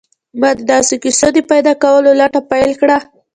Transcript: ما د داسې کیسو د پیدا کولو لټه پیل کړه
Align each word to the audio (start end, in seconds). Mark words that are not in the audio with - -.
ما 0.39 0.49
د 0.57 0.59
داسې 0.73 0.95
کیسو 1.03 1.27
د 1.35 1.39
پیدا 1.51 1.73
کولو 1.83 2.11
لټه 2.21 2.41
پیل 2.51 2.71
کړه 2.81 2.97